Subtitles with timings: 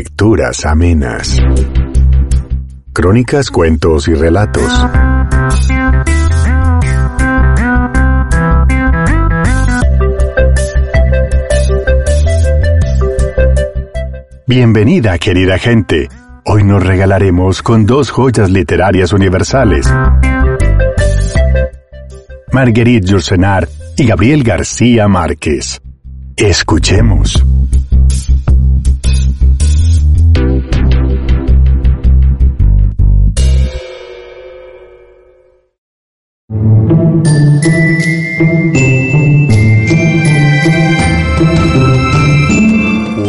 [0.00, 1.36] lecturas amenas.
[2.94, 4.64] Crónicas, cuentos y relatos.
[14.46, 16.08] Bienvenida, querida gente.
[16.46, 19.86] Hoy nos regalaremos con dos joyas literarias universales.
[22.52, 25.82] Marguerite Yourcenar y Gabriel García Márquez.
[26.36, 27.44] Escuchemos.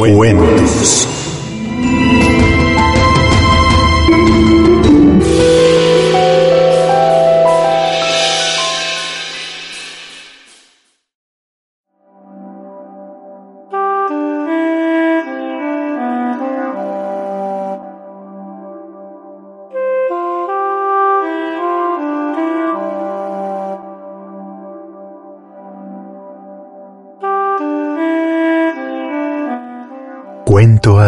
[0.10, 1.11] Cuentos.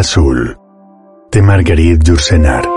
[0.03, 0.57] Azul
[1.31, 2.67] de Marguerite Yourcenar.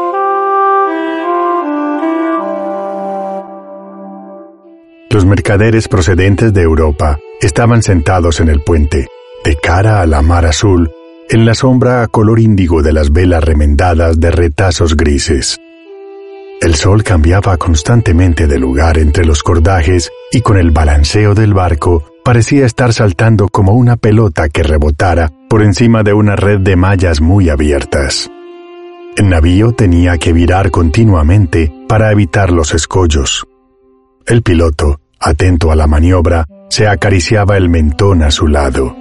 [5.11, 9.09] Los mercaderes procedentes de Europa estaban sentados en el puente,
[9.45, 10.89] de cara a la mar azul,
[11.29, 15.59] en la sombra a color índigo de las velas remendadas de retazos grises.
[16.63, 22.05] El sol cambiaba constantemente de lugar entre los cordajes y con el balanceo del barco
[22.27, 27.21] parecía estar saltando como una pelota que rebotara por encima de una red de mallas
[27.21, 28.29] muy abiertas.
[29.17, 33.47] El navío tenía que virar continuamente para evitar los escollos.
[34.27, 38.97] El piloto, atento a la maniobra, se acariciaba el mentón a su lado.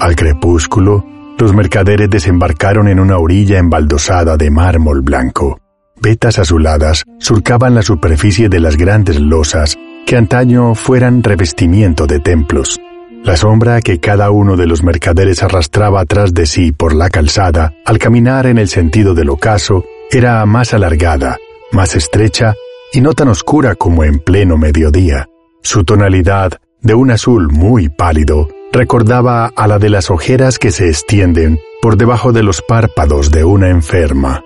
[0.00, 1.04] Al crepúsculo,
[1.38, 5.60] los mercaderes desembarcaron en una orilla embaldosada de mármol blanco.
[6.00, 9.76] Vetas azuladas surcaban la superficie de las grandes losas
[10.06, 12.80] que antaño fueran revestimiento de templos.
[13.24, 17.72] La sombra que cada uno de los mercaderes arrastraba atrás de sí por la calzada
[17.84, 21.38] al caminar en el sentido del ocaso era más alargada,
[21.70, 22.54] más estrecha
[22.92, 25.28] y no tan oscura como en pleno mediodía.
[25.62, 30.88] Su tonalidad, de un azul muy pálido, recordaba a la de las ojeras que se
[30.88, 34.42] extienden por debajo de los párpados de una enferma.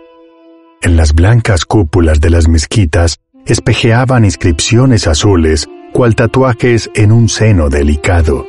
[0.82, 3.15] En las blancas cúpulas de las mezquitas
[3.46, 8.46] espejeaban inscripciones azules, cual tatuajes en un seno delicado.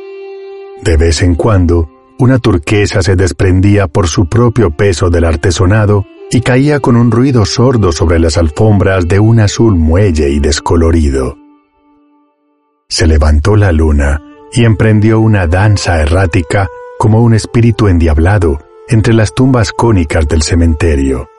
[0.84, 6.42] De vez en cuando, una turquesa se desprendía por su propio peso del artesonado y
[6.42, 11.38] caía con un ruido sordo sobre las alfombras de un azul muelle y descolorido.
[12.90, 14.22] Se levantó la luna
[14.52, 21.30] y emprendió una danza errática como un espíritu endiablado entre las tumbas cónicas del cementerio.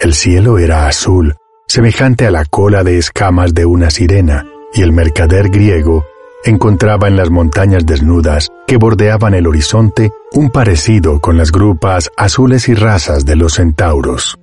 [0.00, 1.36] El cielo era azul,
[1.72, 4.44] semejante a la cola de escamas de una sirena,
[4.74, 6.04] y el mercader griego
[6.44, 12.68] encontraba en las montañas desnudas que bordeaban el horizonte un parecido con las grupas azules
[12.68, 14.38] y rasas de los centauros.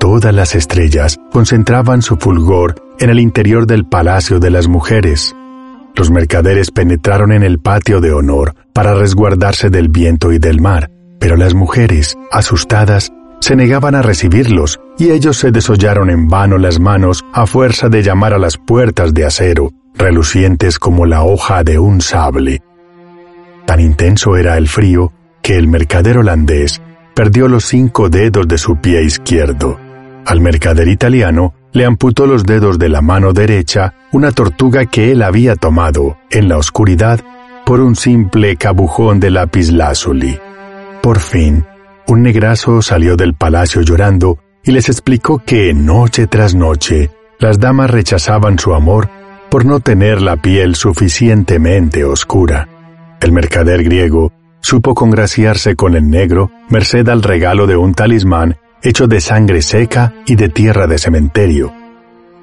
[0.00, 5.36] Todas las estrellas concentraban su fulgor en el interior del Palacio de las Mujeres.
[5.94, 10.90] Los mercaderes penetraron en el patio de honor para resguardarse del viento y del mar,
[11.20, 13.12] pero las mujeres, asustadas,
[13.44, 18.02] se negaban a recibirlos y ellos se desollaron en vano las manos a fuerza de
[18.02, 22.62] llamar a las puertas de acero, relucientes como la hoja de un sable.
[23.66, 25.12] Tan intenso era el frío
[25.42, 26.80] que el mercader holandés
[27.14, 29.78] perdió los cinco dedos de su pie izquierdo.
[30.24, 35.22] Al mercader italiano le amputó los dedos de la mano derecha una tortuga que él
[35.22, 37.20] había tomado, en la oscuridad,
[37.66, 40.38] por un simple cabujón de lapislázuli.
[41.02, 41.66] Por fin,
[42.06, 47.90] un negrazo salió del palacio llorando y les explicó que noche tras noche las damas
[47.90, 49.08] rechazaban su amor
[49.50, 52.68] por no tener la piel suficientemente oscura.
[53.20, 59.06] El mercader griego supo congraciarse con el negro merced al regalo de un talismán hecho
[59.06, 61.72] de sangre seca y de tierra de cementerio.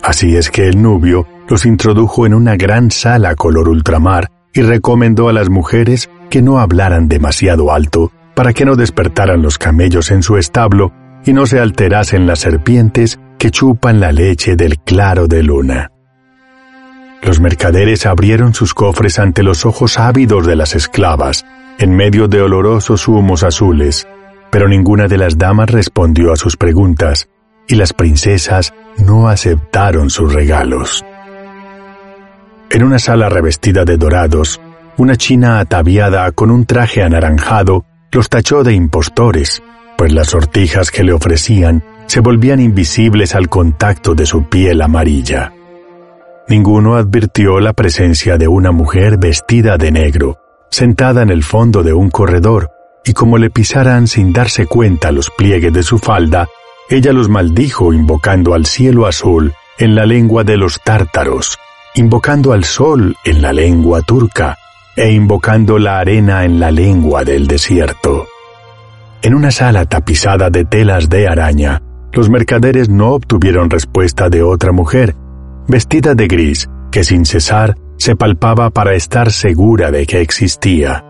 [0.01, 5.29] Así es que el nubio los introdujo en una gran sala color ultramar y recomendó
[5.29, 10.23] a las mujeres que no hablaran demasiado alto para que no despertaran los camellos en
[10.23, 10.93] su establo
[11.25, 15.91] y no se alterasen las serpientes que chupan la leche del claro de luna.
[17.21, 21.45] Los mercaderes abrieron sus cofres ante los ojos ávidos de las esclavas,
[21.77, 24.07] en medio de olorosos humos azules,
[24.49, 27.29] pero ninguna de las damas respondió a sus preguntas,
[27.67, 31.05] y las princesas no aceptaron sus regalos.
[32.69, 34.59] En una sala revestida de dorados,
[34.97, 39.63] una china ataviada con un traje anaranjado los tachó de impostores,
[39.97, 45.53] pues las sortijas que le ofrecían se volvían invisibles al contacto de su piel amarilla.
[46.49, 51.93] Ninguno advirtió la presencia de una mujer vestida de negro, sentada en el fondo de
[51.93, 52.69] un corredor,
[53.05, 56.47] y como le pisaran sin darse cuenta los pliegues de su falda,
[56.89, 61.57] ella los maldijo invocando al cielo azul en la lengua de los tártaros,
[61.95, 64.57] invocando al sol en la lengua turca,
[64.95, 68.27] e invocando la arena en la lengua del desierto.
[69.21, 74.71] En una sala tapizada de telas de araña, los mercaderes no obtuvieron respuesta de otra
[74.71, 75.15] mujer,
[75.67, 81.05] vestida de gris, que sin cesar se palpaba para estar segura de que existía.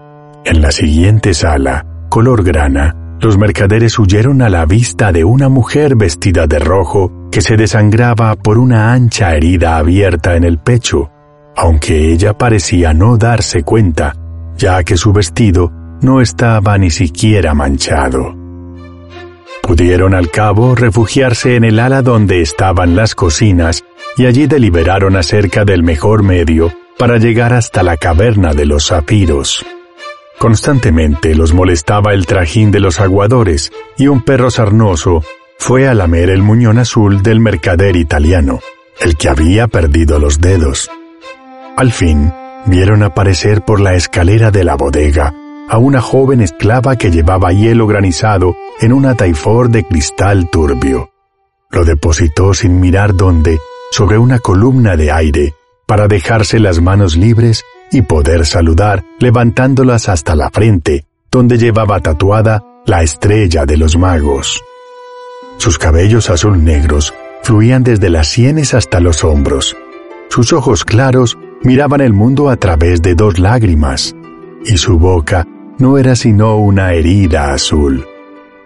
[0.45, 5.95] En la siguiente sala, color grana, los mercaderes huyeron a la vista de una mujer
[5.95, 11.11] vestida de rojo que se desangraba por una ancha herida abierta en el pecho,
[11.55, 14.15] aunque ella parecía no darse cuenta,
[14.57, 15.71] ya que su vestido
[16.01, 18.35] no estaba ni siquiera manchado.
[19.61, 23.83] Pudieron al cabo refugiarse en el ala donde estaban las cocinas
[24.17, 29.65] y allí deliberaron acerca del mejor medio para llegar hasta la caverna de los zafiros.
[30.39, 35.23] Constantemente los molestaba el trajín de los aguadores y un perro sarnoso
[35.59, 38.59] fue a lamer el muñón azul del mercader italiano,
[38.99, 40.89] el que había perdido los dedos.
[41.81, 42.31] Al fin,
[42.67, 45.33] vieron aparecer por la escalera de la bodega
[45.67, 51.09] a una joven esclava que llevaba hielo granizado en una taifor de cristal turbio.
[51.71, 53.57] Lo depositó sin mirar dónde,
[53.89, 55.55] sobre una columna de aire,
[55.87, 62.61] para dejarse las manos libres y poder saludar levantándolas hasta la frente, donde llevaba tatuada
[62.85, 64.63] la estrella de los magos.
[65.57, 67.11] Sus cabellos azul negros
[67.41, 69.75] fluían desde las sienes hasta los hombros.
[70.29, 74.15] Sus ojos claros miraban el mundo a través de dos lágrimas,
[74.65, 75.47] y su boca
[75.77, 78.05] no era sino una herida azul.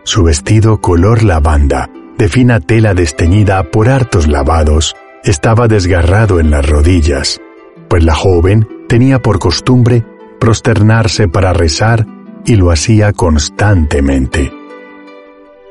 [0.04, 6.68] Su vestido color lavanda, de fina tela desteñida por hartos lavados, estaba desgarrado en las
[6.68, 7.42] rodillas,
[7.88, 10.06] pues la joven tenía por costumbre
[10.40, 12.06] prosternarse para rezar
[12.46, 14.52] y lo hacía constantemente.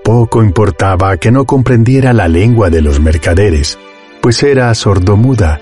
[0.02, 3.78] Poco importaba que no comprendiera la lengua de los mercaderes,
[4.20, 5.60] pues era sordomuda.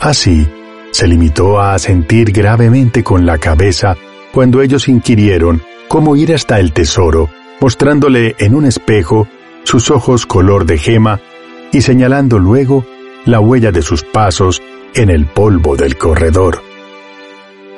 [0.00, 0.48] Así,
[0.92, 3.96] se limitó a asentir gravemente con la cabeza
[4.32, 7.28] cuando ellos inquirieron cómo ir hasta el tesoro,
[7.60, 9.26] mostrándole en un espejo
[9.64, 11.20] sus ojos color de gema
[11.72, 12.84] y señalando luego
[13.24, 14.62] la huella de sus pasos
[14.94, 16.62] en el polvo del corredor.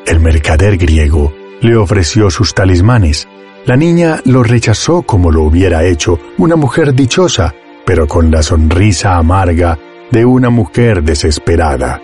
[0.06, 3.28] El mercader griego le ofreció sus talismanes.
[3.64, 7.54] La niña lo rechazó como lo hubiera hecho una mujer dichosa,
[7.86, 9.78] pero con la sonrisa amarga
[10.10, 12.00] de una mujer desesperada.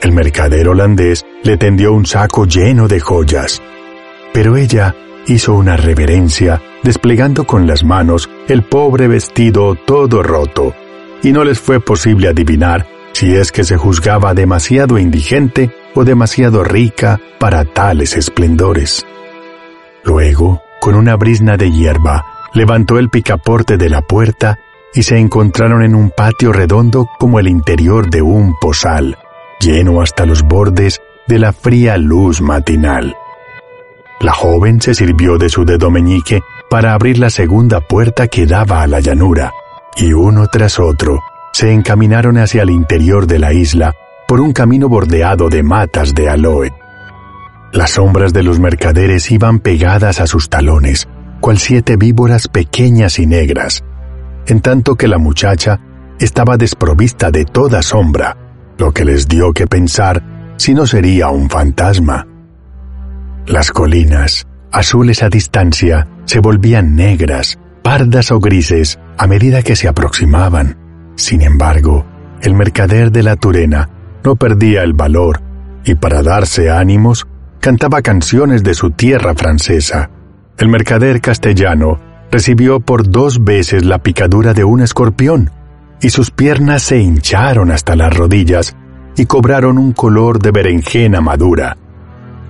[0.00, 3.60] El mercader holandés le tendió un saco lleno de joyas,
[4.32, 4.94] pero ella
[5.26, 10.74] hizo una reverencia, desplegando con las manos el pobre vestido todo roto,
[11.22, 16.64] y no les fue posible adivinar si es que se juzgaba demasiado indigente o demasiado
[16.64, 19.04] rica para tales esplendores.
[20.04, 24.58] Luego, con una brisna de hierba, levantó el picaporte de la puerta
[24.94, 29.18] y se encontraron en un patio redondo como el interior de un posal,
[29.60, 33.14] lleno hasta los bordes de la fría luz matinal.
[34.20, 38.82] La joven se sirvió de su dedo meñique para abrir la segunda puerta que daba
[38.82, 39.52] a la llanura,
[39.96, 41.20] y uno tras otro
[41.52, 43.94] se encaminaron hacia el interior de la isla
[44.26, 46.72] por un camino bordeado de matas de aloe.
[47.72, 51.08] Las sombras de los mercaderes iban pegadas a sus talones,
[51.40, 53.84] cual siete víboras pequeñas y negras,
[54.46, 55.80] en tanto que la muchacha
[56.18, 58.36] estaba desprovista de toda sombra,
[58.80, 62.26] lo que les dio que pensar si no sería un fantasma.
[63.46, 69.86] Las colinas, azules a distancia, se volvían negras, pardas o grises a medida que se
[69.86, 70.78] aproximaban.
[71.14, 72.06] Sin embargo,
[72.40, 73.90] el mercader de la Turena
[74.24, 75.42] no perdía el valor
[75.84, 77.26] y para darse ánimos
[77.60, 80.10] cantaba canciones de su tierra francesa.
[80.56, 85.50] El mercader castellano recibió por dos veces la picadura de un escorpión
[86.00, 88.76] y sus piernas se hincharon hasta las rodillas
[89.16, 91.76] y cobraron un color de berenjena madura.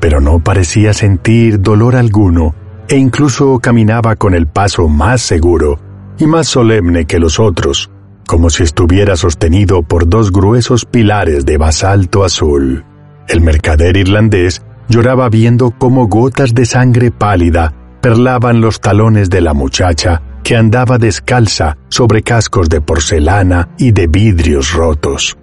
[0.01, 2.55] Pero no parecía sentir dolor alguno
[2.89, 5.79] e incluso caminaba con el paso más seguro
[6.19, 7.91] y más solemne que los otros
[8.31, 12.85] como si estuviera sostenido por dos gruesos pilares de basalto azul.
[13.27, 19.53] El mercader irlandés lloraba viendo cómo gotas de sangre pálida perlaban los talones de la
[19.53, 25.39] muchacha que andaba descalza sobre cascos de porcelana y de vidrios rotos.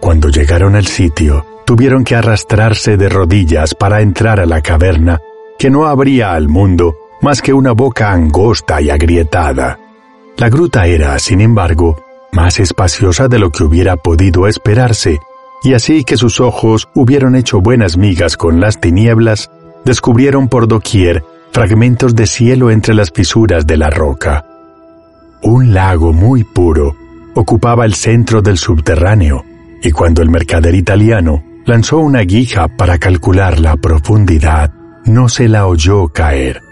[0.00, 5.20] Cuando llegaron al sitio, tuvieron que arrastrarse de rodillas para entrar a la caverna,
[5.60, 9.78] que no abría al mundo más que una boca angosta y agrietada.
[10.36, 12.02] La gruta era, sin embargo,
[12.32, 15.20] más espaciosa de lo que hubiera podido esperarse,
[15.62, 19.52] y así que sus ojos hubieron hecho buenas migas con las tinieblas,
[19.84, 21.22] descubrieron por doquier
[21.52, 24.44] fragmentos de cielo entre las fisuras de la roca.
[25.42, 26.96] Un lago muy puro
[27.34, 29.44] ocupaba el centro del subterráneo,
[29.82, 34.72] y cuando el mercader italiano lanzó una guija para calcular la profundidad,
[35.04, 36.62] no se la oyó caer,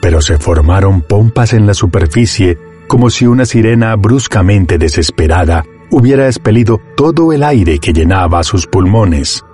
[0.00, 6.80] pero se formaron pompas en la superficie como si una sirena bruscamente desesperada hubiera expelido
[6.96, 9.44] todo el aire que llenaba sus pulmones.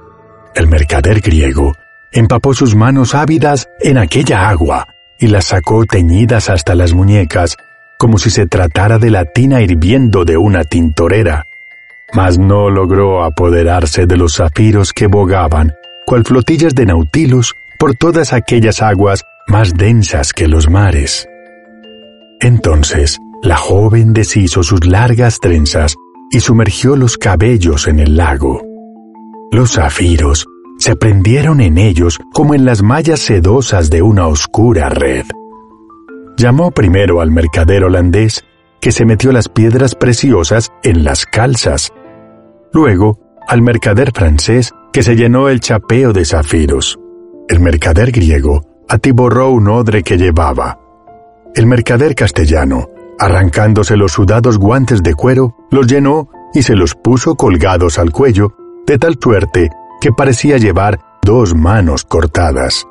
[0.55, 1.73] El mercader griego
[2.13, 4.89] empapó sus manos ávidas en aquella agua
[5.19, 7.57] y las sacó teñidas hasta las muñecas,
[7.99, 11.45] como si se tratara de la tina hirviendo de una tintorera.
[12.13, 15.73] Mas no logró apoderarse de los zafiros que bogaban,
[16.07, 21.29] cual flotillas de nautilus, por todas aquellas aguas más densas que los mares.
[22.41, 25.95] Entonces, la joven deshizo sus largas trenzas
[26.31, 28.63] y sumergió los cabellos en el lago.
[29.53, 30.47] Los zafiros
[30.83, 35.25] se prendieron en ellos como en las mallas sedosas de una oscura red.
[36.37, 38.43] Llamó primero al mercader holandés,
[38.81, 41.93] que se metió las piedras preciosas en las calzas.
[42.73, 46.99] Luego, al mercader francés, que se llenó el chapeo de zafiros.
[47.49, 50.81] El mercader griego atiborró un odre que llevaba.
[51.55, 52.89] El mercader castellano,
[53.21, 58.57] arrancándose los sudados guantes de cuero, los llenó y se los puso colgados al cuello,
[58.85, 59.71] de tal suerte
[60.03, 62.89] que parecía llevar dos manos cortadas.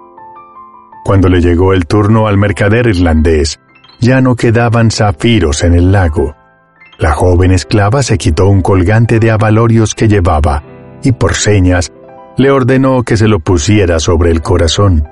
[1.03, 3.59] Cuando le llegó el turno al mercader irlandés,
[3.99, 6.33] ya no quedaban zafiros en el lago.
[6.99, 10.63] La joven esclava se quitó un colgante de abalorios que llevaba
[11.03, 11.91] y por señas
[12.37, 15.05] le ordenó que se lo pusiera sobre el corazón.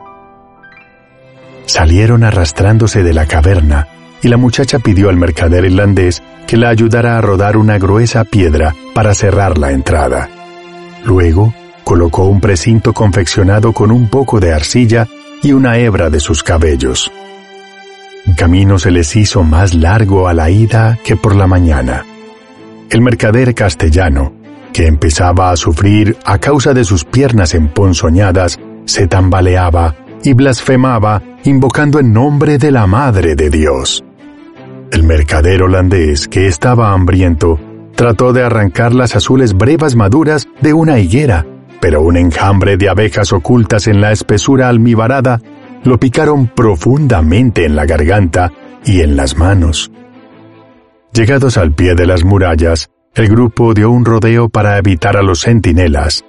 [1.65, 3.89] Salieron arrastrándose de la caverna
[4.21, 8.73] y la muchacha pidió al mercader irlandés que la ayudara a rodar una gruesa piedra
[8.95, 10.29] para cerrar la entrada.
[11.03, 11.53] Luego
[11.89, 15.07] colocó un precinto confeccionado con un poco de arcilla
[15.41, 17.11] y una hebra de sus cabellos.
[18.27, 22.05] El camino se les hizo más largo a la ida que por la mañana.
[22.91, 24.33] El mercader castellano,
[24.71, 31.97] que empezaba a sufrir a causa de sus piernas emponzoñadas, se tambaleaba y blasfemaba invocando
[31.97, 34.03] el nombre de la Madre de Dios.
[34.91, 37.59] El mercader holandés, que estaba hambriento,
[37.95, 41.47] trató de arrancar las azules brevas maduras de una higuera
[41.79, 45.41] pero un enjambre de abejas ocultas en la espesura almibarada
[45.83, 48.51] lo picaron profundamente en la garganta
[48.83, 49.91] y en las manos.
[51.13, 55.41] Llegados al pie de las murallas, el grupo dio un rodeo para evitar a los
[55.41, 56.23] centinelas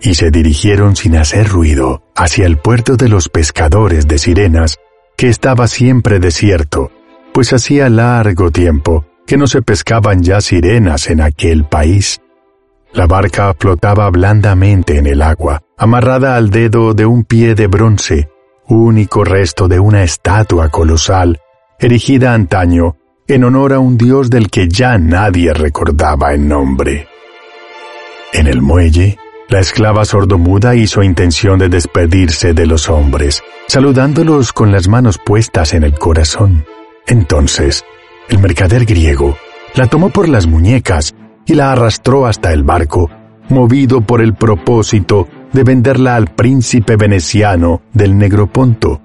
[0.00, 4.78] y se dirigieron sin hacer ruido hacia el puerto de los pescadores de sirenas,
[5.16, 6.90] que estaba siempre desierto,
[7.32, 12.20] pues hacía largo tiempo que no se pescaban ya sirenas en aquel país.
[12.94, 18.28] La barca flotaba blandamente en el agua, amarrada al dedo de un pie de bronce,
[18.68, 21.40] único resto de una estatua colosal,
[21.78, 22.96] erigida antaño
[23.26, 27.08] en honor a un dios del que ya nadie recordaba el nombre.
[28.34, 29.16] En el muelle,
[29.48, 35.72] la esclava sordomuda hizo intención de despedirse de los hombres, saludándolos con las manos puestas
[35.72, 36.66] en el corazón.
[37.06, 37.84] Entonces,
[38.28, 39.36] el mercader griego
[39.74, 41.14] la tomó por las muñecas
[41.46, 43.10] y la arrastró hasta el barco,
[43.48, 49.00] movido por el propósito de venderla al príncipe veneciano del Negroponto,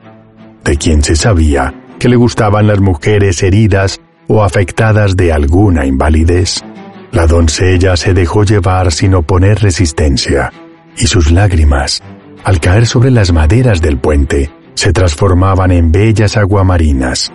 [0.64, 6.64] de quien se sabía que le gustaban las mujeres heridas o afectadas de alguna invalidez.
[7.12, 10.52] La doncella se dejó llevar sin oponer resistencia,
[10.98, 12.04] y sus lágrimas,
[12.44, 17.32] al caer sobre las maderas del puente, se transformaban en bellas aguamarinas.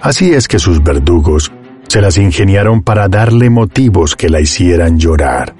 [0.00, 1.52] Así es que sus verdugos
[1.92, 5.54] se las ingeniaron para darle motivos que la hicieran llorar.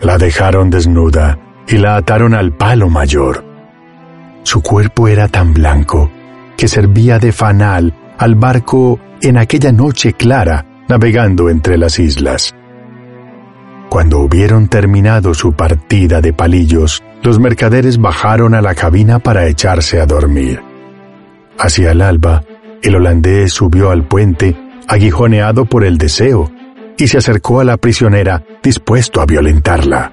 [0.00, 1.38] La dejaron desnuda
[1.68, 3.44] y la ataron al palo mayor.
[4.42, 6.10] Su cuerpo era tan blanco
[6.56, 12.52] que servía de fanal al barco en aquella noche clara navegando entre las islas.
[13.90, 20.00] Cuando hubieron terminado su partida de palillos, los mercaderes bajaron a la cabina para echarse
[20.00, 20.60] a dormir.
[21.56, 22.42] Hacia el alba,
[22.82, 24.56] el holandés subió al puente
[24.88, 26.50] aguijoneado por el deseo,
[26.96, 30.12] y se acercó a la prisionera dispuesto a violentarla.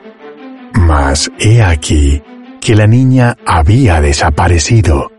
[0.74, 2.22] Mas he aquí
[2.62, 5.12] que la niña había desaparecido.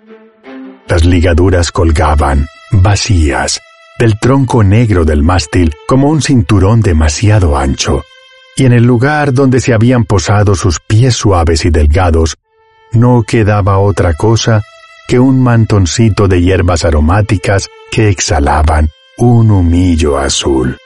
[0.86, 3.60] Las ligaduras colgaban, vacías,
[3.98, 8.02] del tronco negro del mástil como un cinturón demasiado ancho,
[8.56, 12.36] y en el lugar donde se habían posado sus pies suaves y delgados,
[12.92, 14.62] no quedaba otra cosa
[15.08, 20.76] que un mantoncito de hierbas aromáticas que exhalaban un humillo azul.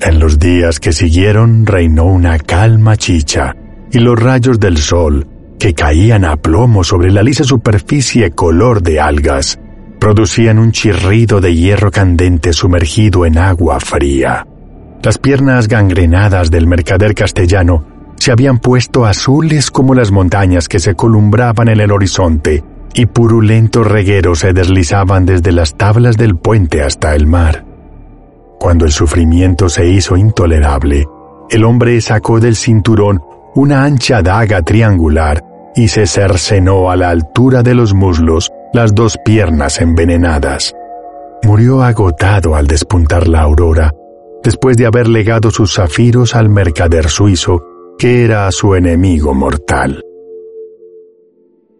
[0.00, 3.56] En los días que siguieron reinó una calma chicha,
[3.90, 5.26] y los rayos del sol,
[5.58, 9.58] que caían a plomo sobre la lisa superficie color de algas,
[9.98, 14.46] producían un chirrido de hierro candente sumergido en agua fría.
[15.02, 17.86] Las piernas gangrenadas del mercader castellano
[18.16, 22.62] se habían puesto azules como las montañas que se columbraban en el horizonte,
[22.94, 27.64] y purulentos regueros se deslizaban desde las tablas del puente hasta el mar.
[28.58, 31.06] Cuando el sufrimiento se hizo intolerable,
[31.50, 33.20] el hombre sacó del cinturón
[33.54, 35.44] una ancha daga triangular
[35.76, 40.74] y se cercenó a la altura de los muslos las dos piernas envenenadas.
[41.42, 43.92] Murió agotado al despuntar la aurora,
[44.42, 47.62] después de haber legado sus zafiros al mercader suizo,
[47.98, 50.02] que era su enemigo mortal.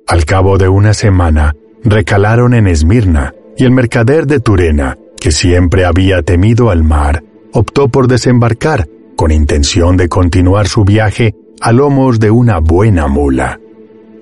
[0.07, 5.87] Al cabo de una semana, recalaron en Esmirna, y el mercader de Turena, que siempre
[5.87, 12.21] había temido al mar, optó por desembarcar, con intención de continuar su viaje a lomos
[12.21, 13.59] de una buena mula.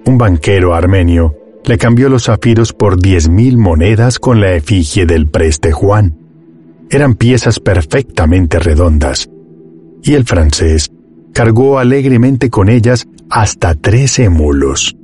[0.05, 1.35] Un banquero armenio
[1.65, 6.17] le cambió los zafiros por diez mil monedas con la efigie del preste Juan.
[6.91, 9.29] Eran piezas perfectamente redondas,
[10.03, 10.93] y el francés
[11.33, 14.95] cargó alegremente con ellas hasta trece mulos.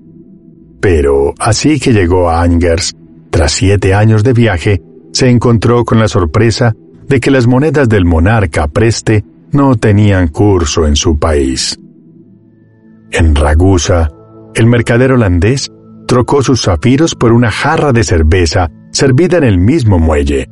[0.80, 2.94] Pero así que llegó a Angers,
[3.30, 4.82] tras siete años de viaje,
[5.12, 6.74] se encontró con la sorpresa
[7.06, 11.78] de que las monedas del monarca Preste no tenían curso en su país.
[13.10, 14.10] En Ragusa,
[14.54, 15.70] el mercader holandés
[16.06, 20.48] trocó sus zafiros por una jarra de cerveza servida en el mismo muelle,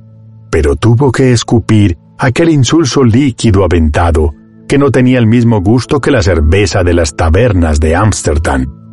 [0.51, 4.35] pero tuvo que escupir aquel insulso líquido aventado
[4.69, 8.86] que no tenía el mismo gusto que la cerveza de las tabernas de Ámsterdam.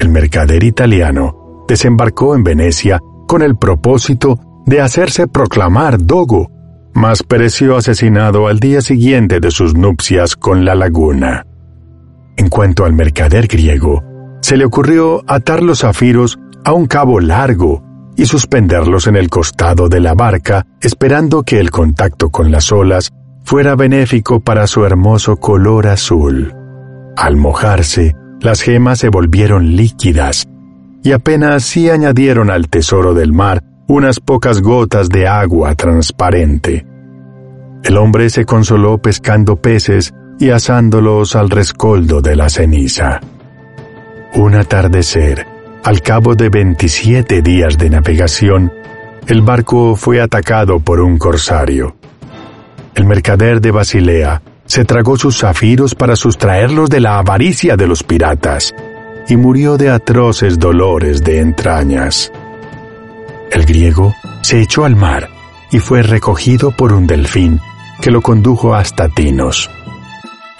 [0.00, 6.48] El mercader italiano desembarcó en Venecia con el propósito de hacerse proclamar dogo,
[6.94, 11.44] mas pereció asesinado al día siguiente de sus nupcias con la laguna.
[12.38, 14.02] En cuanto al mercader griego,
[14.40, 17.84] se le ocurrió atar los zafiros a un cabo largo
[18.16, 23.10] y suspenderlos en el costado de la barca, esperando que el contacto con las olas
[23.44, 26.54] fuera benéfico para su hermoso color azul.
[27.18, 30.48] Al mojarse, las gemas se volvieron líquidas
[31.02, 36.86] y apenas sí añadieron al tesoro del mar unas pocas gotas de agua transparente.
[37.82, 43.20] El hombre se consoló pescando peces y asándolos al rescoldo de la ceniza.
[44.34, 45.46] Un atardecer,
[45.82, 48.72] al cabo de 27 días de navegación,
[49.26, 51.96] el barco fue atacado por un corsario.
[52.94, 58.04] El mercader de Basilea se tragó sus zafiros para sustraerlos de la avaricia de los
[58.04, 58.72] piratas
[59.28, 62.30] y murió de atroces dolores de entrañas.
[63.50, 65.28] El griego se echó al mar
[65.72, 67.60] y fue recogido por un delfín
[68.00, 69.68] que lo condujo hasta Tinos.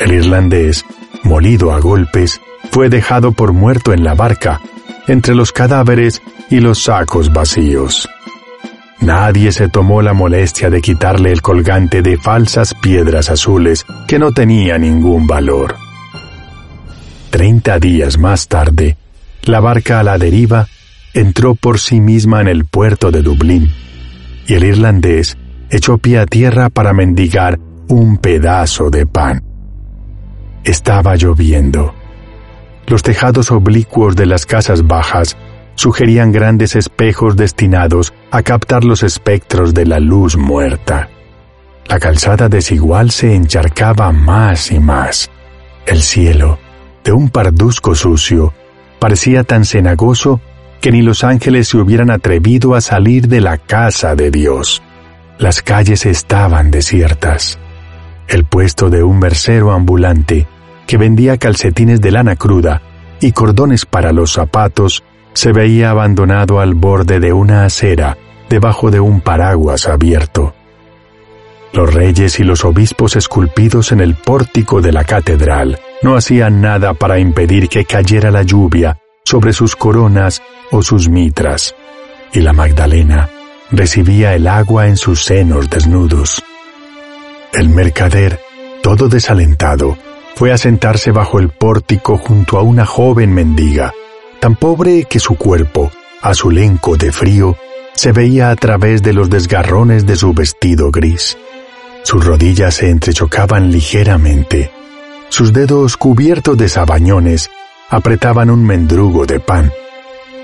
[0.01, 0.85] El irlandés,
[1.23, 2.40] molido a golpes,
[2.73, 4.61] fue dejado por muerto en la barca,
[5.07, 6.20] entre los cadáveres
[6.51, 8.09] y los sacos vacíos.
[9.01, 14.33] Nadie se tomó la molestia de quitarle el colgante de falsas piedras azules que no
[14.33, 15.77] tenía ningún valor.
[17.31, 18.97] Treinta días más tarde,
[19.45, 20.67] la barca a la deriva
[21.15, 23.73] entró por sí misma en el puerto de Dublín,
[24.47, 25.39] y el irlandés
[25.71, 27.59] echó pie a tierra para mendigar
[27.89, 29.43] un pedazo de pan.
[30.63, 31.95] Estaba lloviendo.
[32.87, 35.37] Los tejados oblicuos de las casas bajas
[35.81, 41.09] sugerían grandes espejos destinados a captar los espectros de la luz muerta.
[41.87, 45.31] La calzada desigual se encharcaba más y más.
[45.87, 46.59] El cielo,
[47.03, 48.53] de un parduzco sucio,
[48.99, 50.43] parecía tan cenagoso
[50.83, 54.83] que ni los ángeles se hubieran atrevido a salir de la casa de Dios.
[55.38, 57.59] Las calles estaban desiertas.
[58.29, 60.47] El puesto de un versero ambulante,
[60.87, 62.83] que vendía calcetines de lana cruda
[63.19, 68.16] y cordones para los zapatos, se veía abandonado al borde de una acera,
[68.49, 70.55] debajo de un paraguas abierto.
[71.73, 76.95] Los reyes y los obispos esculpidos en el pórtico de la catedral no hacían nada
[76.95, 81.77] para impedir que cayera la lluvia sobre sus coronas o sus mitras,
[82.33, 83.31] y la Magdalena
[83.71, 86.43] recibía el agua en sus senos desnudos.
[87.53, 88.40] El mercader,
[88.83, 89.97] todo desalentado,
[90.35, 93.93] fue a sentarse bajo el pórtico junto a una joven mendiga,
[94.40, 95.90] tan pobre que su cuerpo,
[96.22, 97.57] azulenco de frío,
[97.94, 101.37] se veía a través de los desgarrones de su vestido gris.
[102.03, 104.70] Sus rodillas se entrechocaban ligeramente.
[105.29, 107.50] Sus dedos cubiertos de sabañones
[107.90, 109.70] apretaban un mendrugo de pan.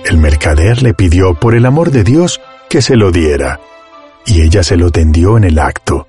[0.05, 3.59] El mercader le pidió por el amor de Dios que se lo diera,
[4.27, 6.07] y ella se lo tendió en el acto.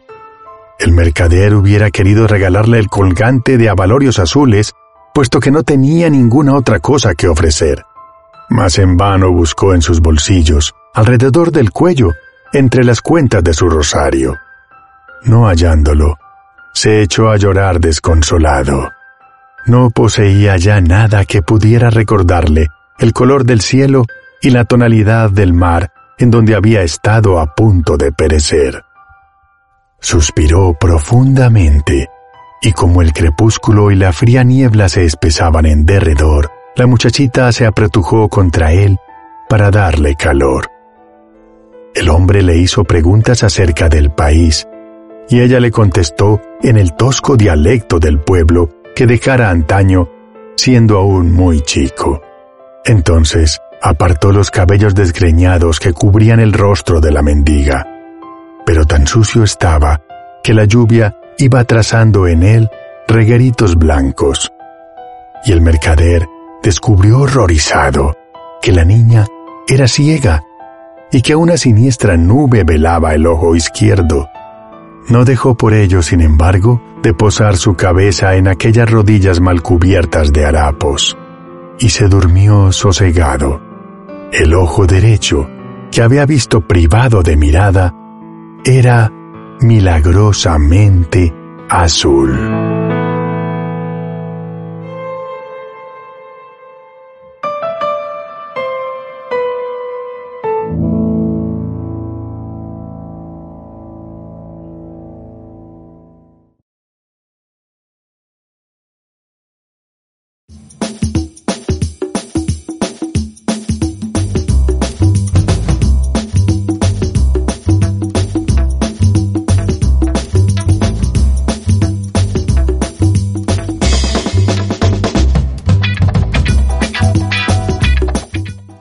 [0.79, 4.73] El mercader hubiera querido regalarle el colgante de abalorios azules,
[5.17, 7.83] puesto que no tenía ninguna otra cosa que ofrecer.
[8.51, 12.11] Mas en vano buscó en sus bolsillos, alrededor del cuello,
[12.53, 14.35] entre las cuentas de su rosario.
[15.23, 16.19] No hallándolo,
[16.71, 18.91] se echó a llorar desconsolado.
[19.65, 22.67] No poseía ya nada que pudiera recordarle
[22.99, 24.05] el color del cielo
[24.39, 28.83] y la tonalidad del mar en donde había estado a punto de perecer.
[29.99, 32.07] Suspiró profundamente,
[32.61, 37.65] y como el crepúsculo y la fría niebla se espesaban en derredor, la muchachita se
[37.65, 38.97] apretujó contra él
[39.49, 40.67] para darle calor.
[41.93, 44.67] El hombre le hizo preguntas acerca del país,
[45.29, 50.09] y ella le contestó en el tosco dialecto del pueblo que dejara antaño,
[50.55, 52.21] siendo aún muy chico.
[52.85, 57.85] Entonces apartó los cabellos desgreñados que cubrían el rostro de la mendiga,
[58.65, 60.01] pero tan sucio estaba
[60.43, 62.69] que la lluvia iba trazando en él
[63.07, 64.51] regueritos blancos.
[65.45, 66.27] Y el mercader
[66.63, 68.15] descubrió horrorizado
[68.61, 69.25] que la niña
[69.67, 70.43] era ciega
[71.11, 74.29] y que una siniestra nube velaba el ojo izquierdo.
[75.09, 80.33] No dejó por ello, sin embargo, de posar su cabeza en aquellas rodillas mal cubiertas
[80.33, 81.17] de harapos,
[81.79, 83.61] y se durmió sosegado.
[84.33, 85.49] El ojo derecho,
[85.91, 87.95] que había visto privado de mirada,
[88.65, 89.13] era
[89.59, 91.33] milagrosamente
[91.67, 92.76] azul.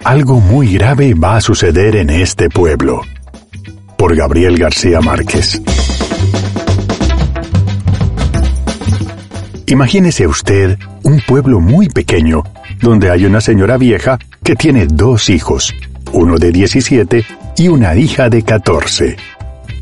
[0.07, 3.03] Algo muy grave va a suceder en este pueblo.
[3.99, 5.61] Por Gabriel García Márquez.
[9.67, 12.45] Imagínese usted un pueblo muy pequeño,
[12.81, 15.75] donde hay una señora vieja que tiene dos hijos,
[16.13, 17.25] uno de 17
[17.57, 19.17] y una hija de 14.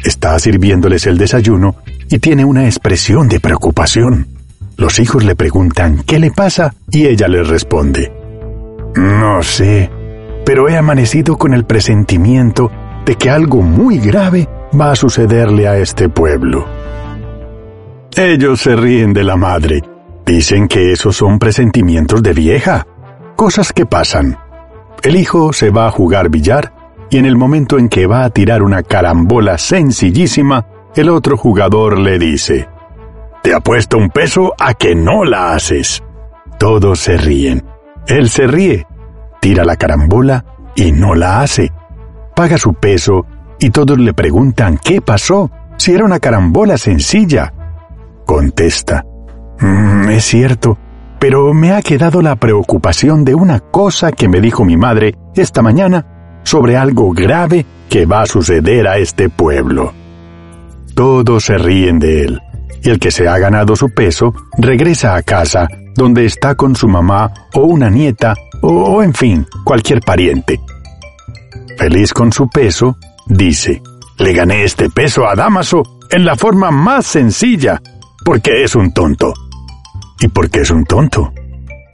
[0.03, 1.77] Está sirviéndoles el desayuno
[2.09, 4.27] y tiene una expresión de preocupación.
[4.79, 8.11] Los hijos le preguntan qué le pasa y ella les responde,
[8.97, 9.91] No sé,
[10.45, 12.71] pero he amanecido con el presentimiento
[13.05, 16.67] de que algo muy grave va a sucederle a este pueblo.
[18.17, 19.83] Ellos se ríen de la madre.
[20.25, 22.87] Dicen que esos son presentimientos de vieja,
[23.37, 24.39] cosas que pasan.
[25.03, 26.73] El hijo se va a jugar billar
[27.11, 31.99] y en el momento en que va a tirar una carambola sencillísima, el otro jugador
[31.99, 32.69] le dice,
[33.43, 36.03] Te apuesto un peso a que no la haces.
[36.59, 37.65] Todos se ríen.
[38.07, 38.87] Él se ríe
[39.45, 40.43] tira la carambola
[40.75, 41.71] y no la hace.
[42.35, 43.27] Paga su peso
[43.61, 47.53] y todos le preguntan qué pasó, si era una carambola sencilla.
[48.25, 49.05] Contesta,
[49.61, 50.79] mm, es cierto,
[51.19, 55.61] pero me ha quedado la preocupación de una cosa que me dijo mi madre esta
[55.61, 59.93] mañana sobre algo grave que va a suceder a este pueblo.
[60.95, 62.41] Todos se ríen de él,
[62.83, 66.89] y el que se ha ganado su peso regresa a casa, donde está con su
[66.89, 70.61] mamá o una nieta o en fin, cualquier pariente.
[71.77, 73.83] Feliz con su peso, dice,
[74.19, 77.81] le gané este peso a Damaso en la forma más sencilla,
[78.25, 79.35] porque es un tonto.
[80.21, 81.33] ¿Y por qué es un tonto?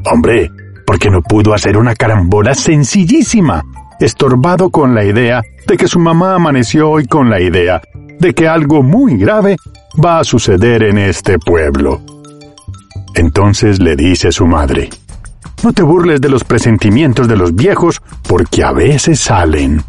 [0.04, 0.50] Hombre,
[0.86, 3.64] porque no pudo hacer una carambola sencillísima,
[3.98, 7.80] estorbado con la idea de que su mamá amaneció hoy con la idea
[8.18, 9.56] de que algo muy grave
[10.02, 12.00] va a suceder en este pueblo.
[13.14, 14.90] Entonces le dice su madre,
[15.62, 19.82] no te burles de los presentimientos de los viejos, porque a veces salen.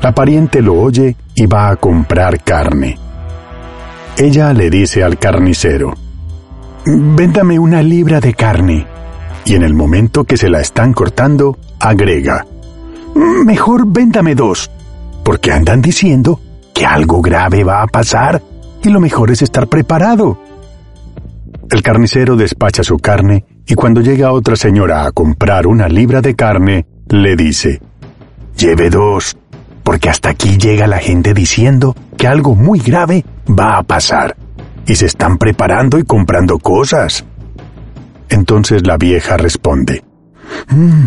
[0.00, 2.98] La pariente lo oye y va a comprar carne.
[4.16, 5.94] Ella le dice al carnicero,
[6.86, 8.86] Véndame una libra de carne.
[9.44, 12.46] Y en el momento que se la están cortando, agrega,
[13.14, 14.70] Mejor véndame dos,
[15.24, 16.40] porque andan diciendo
[16.72, 18.40] que algo grave va a pasar
[18.82, 20.38] y lo mejor es estar preparado.
[21.70, 26.34] El carnicero despacha su carne y cuando llega otra señora a comprar una libra de
[26.34, 27.80] carne, le dice,
[28.56, 29.36] Lleve dos,
[29.84, 34.36] porque hasta aquí llega la gente diciendo que algo muy grave va a pasar,
[34.86, 37.24] y se están preparando y comprando cosas.
[38.30, 40.02] Entonces la vieja responde,
[40.70, 41.06] mm,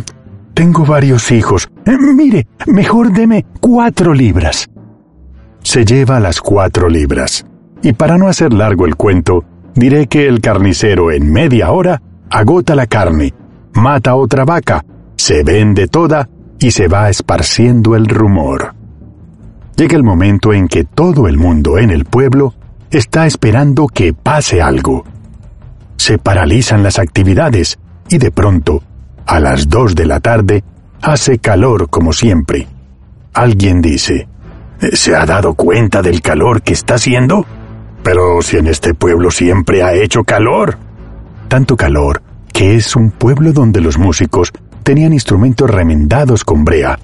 [0.54, 1.69] Tengo varios hijos.
[1.86, 4.69] Eh, mire, mejor deme cuatro libras.
[5.63, 7.45] Se lleva las cuatro libras.
[7.82, 9.43] Y para no hacer largo el cuento,
[9.76, 13.34] diré que el carnicero en media hora agota la carne,
[13.74, 14.84] mata otra vaca,
[15.16, 16.30] se vende toda
[16.60, 18.74] y se va esparciendo el rumor.
[19.76, 22.54] Llega el momento en que todo el mundo en el pueblo
[22.90, 25.04] está esperando que pase algo.
[25.98, 27.80] Se paralizan las actividades
[28.10, 28.84] y de pronto,
[29.26, 30.64] a las dos de la tarde,
[31.02, 32.68] hace calor como siempre.
[33.34, 34.28] Alguien dice,
[34.94, 37.46] ¿se ha dado cuenta del calor que está haciendo?
[38.04, 40.78] Pero si en este pueblo siempre ha hecho calor.
[41.48, 44.52] Tanto calor que es un pueblo donde los músicos
[44.84, 47.00] tenían instrumentos remendados con brea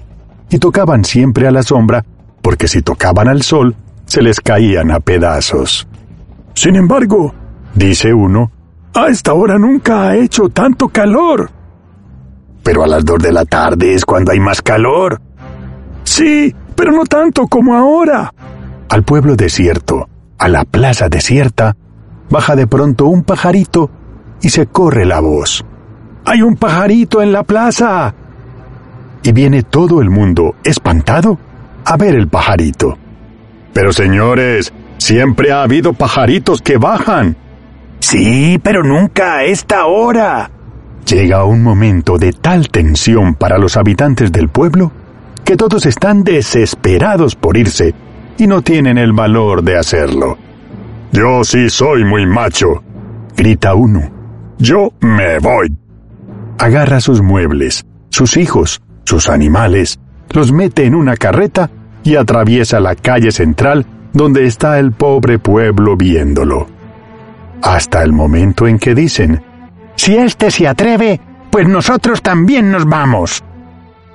[0.50, 2.04] y tocaban siempre a la sombra
[2.42, 5.86] porque si tocaban al sol se les caían a pedazos.
[6.54, 7.34] Sin embargo,
[7.74, 8.50] dice uno,
[8.94, 11.50] a esta hora nunca ha hecho tanto calor.
[12.62, 15.20] Pero a las dos de la tarde es cuando hay más calor.
[16.04, 18.32] Sí, pero no tanto como ahora.
[18.88, 20.08] Al pueblo desierto,
[20.38, 21.76] a la plaza desierta,
[22.30, 23.90] baja de pronto un pajarito
[24.40, 25.64] y se corre la voz.
[26.24, 28.14] ¡Hay un pajarito en la plaza!
[29.22, 31.38] Y viene todo el mundo, espantado,
[31.84, 32.96] a ver el pajarito.
[33.72, 37.36] Pero señores, siempre ha habido pajaritos que bajan.
[38.00, 40.50] Sí, pero nunca a esta hora.
[41.04, 44.92] Llega un momento de tal tensión para los habitantes del pueblo
[45.44, 47.94] que todos están desesperados por irse
[48.38, 50.38] y no tienen el valor de hacerlo.
[51.12, 52.82] Yo sí soy muy macho,
[53.36, 54.00] grita uno.
[54.58, 55.76] Yo me voy.
[56.58, 61.70] Agarra sus muebles, sus hijos, sus animales, los mete en una carreta
[62.02, 66.66] y atraviesa la calle central donde está el pobre pueblo viéndolo.
[67.62, 69.42] Hasta el momento en que dicen,
[69.96, 71.20] si éste se atreve,
[71.50, 73.42] pues nosotros también nos vamos.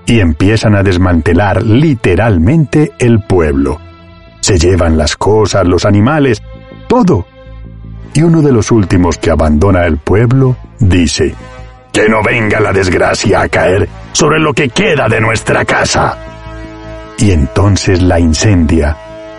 [0.06, 3.80] Y empiezan a desmantelar literalmente el pueblo.
[4.44, 6.44] Se llevan las cosas, los animales,
[6.90, 7.26] todo,
[8.14, 11.34] y uno de los últimos que abandona el pueblo dice,
[11.94, 16.18] Que no venga la desgracia a caer sobre lo que queda de nuestra casa.
[17.20, 18.98] Y entonces la incendia,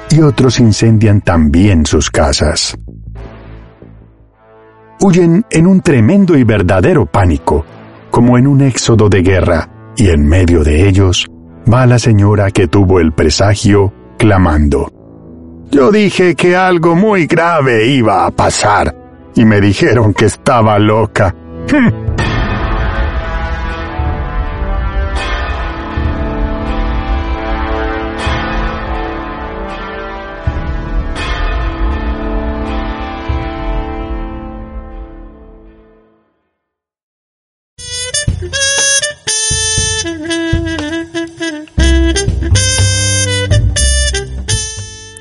[0.09, 2.75] y otros incendian también sus casas.
[5.03, 7.67] Huyen en un tremendo y verdadero pánico,
[8.11, 11.27] como en un éxodo de guerra, y en medio de ellos
[11.71, 14.94] va la señora que tuvo el presagio, clamando.
[15.75, 18.95] Yo dije que algo muy grave iba a pasar
[19.35, 21.35] y me dijeron que estaba loca.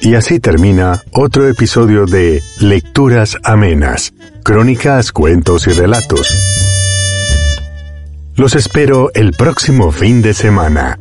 [0.03, 4.13] Y así termina otro episodio de Lecturas Amenas,
[4.43, 6.27] Crónicas, Cuentos y Relatos.
[8.35, 10.99] Los espero el próximo fin de semana.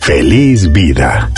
[0.00, 1.30] Feliz vida.